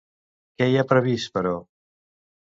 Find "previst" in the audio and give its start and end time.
0.93-1.31